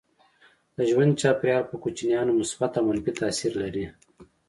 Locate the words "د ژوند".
0.75-1.19